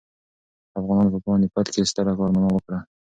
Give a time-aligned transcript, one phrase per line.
[0.79, 2.79] افغانانو په پاني پت کې ستره کارنامه وکړه.